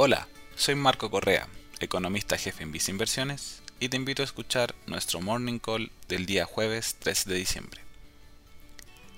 Hola, 0.00 0.28
soy 0.54 0.76
Marco 0.76 1.10
Correa, 1.10 1.48
economista 1.80 2.38
jefe 2.38 2.62
en 2.62 2.70
Visa 2.70 2.92
Inversiones, 2.92 3.62
y 3.80 3.88
te 3.88 3.96
invito 3.96 4.22
a 4.22 4.24
escuchar 4.24 4.76
nuestro 4.86 5.20
Morning 5.20 5.58
Call 5.58 5.90
del 6.06 6.24
día 6.24 6.44
jueves 6.44 6.94
3 7.00 7.24
de 7.24 7.34
diciembre. 7.34 7.80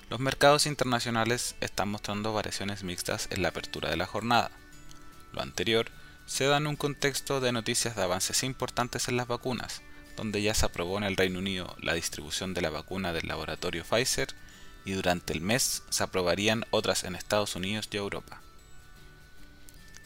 Los 0.09 0.19
mercados 0.19 0.65
internacionales 0.65 1.53
están 1.61 1.89
mostrando 1.89 2.33
variaciones 2.33 2.83
mixtas 2.83 3.27
en 3.29 3.43
la 3.43 3.49
apertura 3.49 3.91
de 3.91 3.95
la 3.95 4.07
jornada. 4.07 4.49
Lo 5.33 5.43
anterior 5.43 5.91
se 6.25 6.45
da 6.45 6.57
en 6.57 6.65
un 6.65 6.77
contexto 6.77 7.41
de 7.41 7.51
noticias 7.51 7.95
de 7.95 8.01
avances 8.01 8.41
importantes 8.41 9.07
en 9.07 9.17
las 9.17 9.27
vacunas, 9.27 9.83
donde 10.17 10.41
ya 10.41 10.55
se 10.55 10.65
aprobó 10.65 10.97
en 10.97 11.03
el 11.03 11.15
Reino 11.15 11.37
Unido 11.37 11.75
la 11.79 11.93
distribución 11.93 12.55
de 12.55 12.61
la 12.61 12.71
vacuna 12.71 13.13
del 13.13 13.27
laboratorio 13.27 13.83
Pfizer 13.83 14.29
y 14.83 14.93
durante 14.93 15.31
el 15.31 15.41
mes 15.41 15.83
se 15.91 16.01
aprobarían 16.01 16.65
otras 16.71 17.03
en 17.03 17.13
Estados 17.13 17.55
Unidos 17.55 17.87
y 17.91 17.97
Europa. 17.97 18.40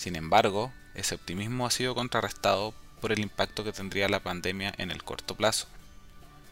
Sin 0.06 0.16
embargo, 0.16 0.72
ese 0.94 1.16
optimismo 1.16 1.66
ha 1.66 1.72
sido 1.72 1.96
contrarrestado 1.96 2.76
por 3.02 3.12
el 3.12 3.18
impacto 3.18 3.64
que 3.64 3.74
tendría 3.74 4.08
la 4.08 4.20
pandemia 4.20 4.72
en 4.78 4.92
el 4.92 5.02
corto 5.02 5.34
plazo. 5.34 5.66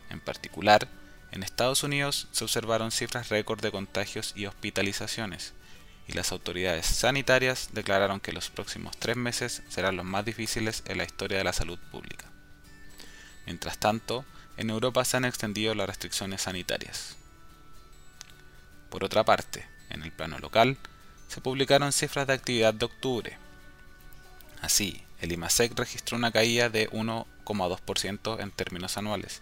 En 0.09 0.19
particular, 0.19 0.87
en 1.29 1.43
Estados 1.43 1.83
Unidos 1.83 2.27
se 2.31 2.45
observaron 2.45 2.89
cifras 2.89 3.29
récord 3.29 3.61
de 3.61 3.69
contagios 3.69 4.33
y 4.35 4.47
hospitalizaciones, 4.47 5.53
y 6.07 6.13
las 6.13 6.31
autoridades 6.31 6.87
sanitarias 6.87 7.69
declararon 7.73 8.19
que 8.19 8.33
los 8.33 8.49
próximos 8.49 8.97
tres 8.97 9.17
meses 9.17 9.61
serán 9.69 9.97
los 9.97 10.05
más 10.05 10.25
difíciles 10.25 10.81
en 10.87 10.97
la 10.97 11.03
historia 11.03 11.37
de 11.37 11.43
la 11.43 11.53
salud 11.53 11.77
pública. 11.91 12.25
Mientras 13.45 13.77
tanto, 13.77 14.25
en 14.57 14.71
Europa 14.71 15.05
se 15.05 15.17
han 15.17 15.25
extendido 15.25 15.75
las 15.75 15.85
restricciones 15.85 16.41
sanitarias. 16.41 17.17
Por 18.89 19.03
otra 19.03 19.23
parte, 19.23 19.63
en 19.91 20.01
el 20.01 20.11
plano 20.11 20.39
local, 20.39 20.75
se 21.27 21.39
publicaron 21.39 21.93
cifras 21.93 22.25
de 22.25 22.33
actividad 22.33 22.73
de 22.73 22.85
octubre. 22.85 23.42
Así, 24.63 25.03
el 25.19 25.33
IMASEC 25.33 25.77
registró 25.77 26.15
una 26.15 26.31
caída 26.31 26.69
de 26.69 26.89
1,2% 26.91 28.39
en 28.39 28.49
términos 28.49 28.97
anuales, 28.97 29.41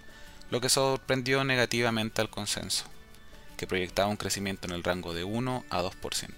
lo 0.50 0.60
que 0.60 0.68
sorprendió 0.68 1.44
negativamente 1.44 2.22
al 2.22 2.32
consenso, 2.32 2.86
que 3.56 3.68
proyectaba 3.68 4.10
un 4.10 4.18
crecimiento 4.18 4.68
en 4.68 4.74
el 4.74 4.84
rango 4.84 5.14
de 5.14 5.24
1 5.24 5.64
a 5.70 5.82
2%. 5.84 6.32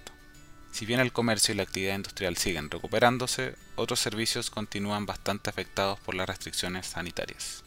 Si 0.73 0.85
bien 0.85 0.99
el 0.99 1.13
comercio 1.13 1.53
y 1.53 1.57
la 1.57 1.63
actividad 1.63 1.95
industrial 1.95 2.35
siguen 2.35 2.69
recuperándose, 2.69 3.55
otros 3.77 4.01
servicios 4.01 4.49
continúan 4.49 5.05
bastante 5.05 5.49
afectados 5.49 5.97
por 6.01 6.13
las 6.13 6.27
restricciones 6.27 6.87
sanitarias. 6.87 7.63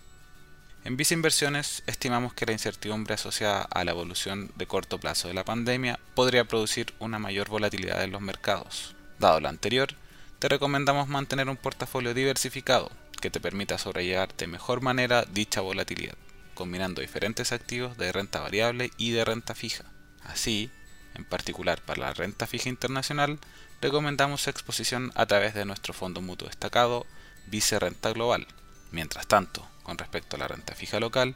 En 0.84 0.98
Visa 0.98 1.14
Inversiones 1.14 1.82
estimamos 1.86 2.34
que 2.34 2.44
la 2.44 2.52
incertidumbre 2.52 3.14
asociada 3.14 3.62
a 3.62 3.84
la 3.84 3.92
evolución 3.92 4.50
de 4.56 4.66
corto 4.66 5.00
plazo 5.00 5.28
de 5.28 5.34
la 5.34 5.44
pandemia 5.44 5.98
podría 6.14 6.44
producir 6.44 6.92
una 6.98 7.18
mayor 7.18 7.48
volatilidad 7.48 8.04
en 8.04 8.12
los 8.12 8.20
mercados. 8.20 8.94
Dado 9.18 9.40
lo 9.40 9.48
anterior, 9.48 9.94
te 10.38 10.48
recomendamos 10.48 11.08
mantener 11.08 11.48
un 11.48 11.56
portafolio 11.56 12.12
diversificado 12.12 12.90
que 13.20 13.30
te 13.30 13.40
permita 13.40 13.78
sobrellevar 13.78 14.34
de 14.36 14.46
mejor 14.46 14.82
manera 14.82 15.24
dicha 15.24 15.62
volatilidad, 15.62 16.16
combinando 16.54 17.00
diferentes 17.00 17.52
activos 17.52 17.96
de 17.96 18.12
renta 18.12 18.40
variable 18.40 18.90
y 18.98 19.12
de 19.12 19.24
renta 19.24 19.54
fija. 19.54 19.84
Así, 20.22 20.70
en 21.14 21.24
particular 21.24 21.80
para 21.80 22.00
la 22.00 22.12
renta 22.12 22.46
fija 22.46 22.68
internacional, 22.68 23.38
recomendamos 23.80 24.46
exposición 24.48 25.10
a 25.14 25.24
través 25.26 25.54
de 25.54 25.64
nuestro 25.64 25.94
fondo 25.94 26.20
mutuo 26.20 26.48
destacado 26.48 27.06
Vice 27.46 27.78
Renta 27.78 28.12
Global. 28.12 28.46
Mientras 28.90 29.26
tanto, 29.26 29.66
con 29.82 29.96
respecto 29.96 30.36
a 30.36 30.38
la 30.38 30.48
renta 30.48 30.74
fija 30.74 31.00
local, 31.00 31.34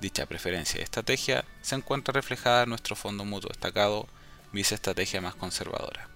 dicha 0.00 0.24
preferencia 0.26 0.80
y 0.80 0.84
estrategia 0.84 1.44
se 1.60 1.74
encuentra 1.74 2.12
reflejada 2.12 2.62
en 2.62 2.70
nuestro 2.70 2.96
fondo 2.96 3.24
mutuo 3.24 3.48
destacado 3.50 4.08
Vice 4.52 4.74
Estrategia 4.74 5.20
más 5.20 5.34
conservadora. 5.34 6.11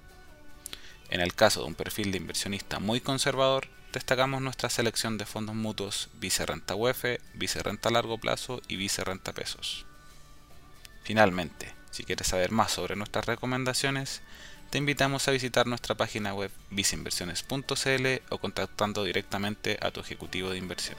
En 1.10 1.20
el 1.20 1.34
caso 1.34 1.60
de 1.60 1.66
un 1.66 1.74
perfil 1.74 2.10
de 2.10 2.18
inversionista 2.18 2.80
muy 2.80 3.00
conservador, 3.00 3.68
destacamos 3.92 4.42
nuestra 4.42 4.68
selección 4.68 5.18
de 5.18 5.26
fondos 5.26 5.54
mutuos 5.54 6.08
Vice 6.14 6.44
Renta 6.44 6.74
UEF, 6.74 7.04
Vice 7.34 7.62
Renta 7.62 7.90
Largo 7.90 8.18
Plazo 8.18 8.60
y 8.68 8.76
Vice 8.76 9.04
Renta 9.04 9.32
Pesos. 9.32 9.86
Finalmente, 11.04 11.72
si 11.92 12.04
quieres 12.04 12.26
saber 12.26 12.50
más 12.50 12.72
sobre 12.72 12.96
nuestras 12.96 13.26
recomendaciones, 13.26 14.20
te 14.70 14.78
invitamos 14.78 15.28
a 15.28 15.30
visitar 15.30 15.66
nuestra 15.66 15.94
página 15.94 16.34
web 16.34 16.50
viceinversiones.cl 16.70 18.06
o 18.30 18.38
contactando 18.38 19.04
directamente 19.04 19.78
a 19.80 19.92
tu 19.92 20.00
ejecutivo 20.00 20.50
de 20.50 20.58
inversión. 20.58 20.98